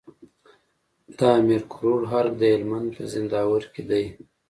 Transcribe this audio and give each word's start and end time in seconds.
د 1.17 1.19
امير 1.39 1.61
کروړ 1.73 2.01
ارګ 2.19 2.31
د 2.37 2.41
هلمند 2.53 2.87
په 2.95 3.03
زينداور 3.11 3.63
کي 3.73 3.81
دی 3.89 4.05